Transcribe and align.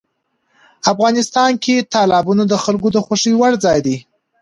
افغانستان 0.91 1.51
کې 1.63 1.75
تالابونه 1.93 2.43
د 2.47 2.53
خلکو 2.63 2.87
د 2.95 2.97
خوښې 3.05 3.31
وړ 3.37 3.53
ځای 3.65 3.79
دی. 3.85 3.97